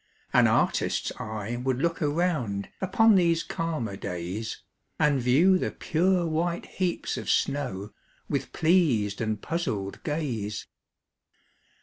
[0.33, 4.63] An artist's eye would look around, Upon these calmer days,
[4.97, 7.91] And view the pure white heaps of snow,
[8.27, 10.65] With pleas'd and puzzl'd gaze.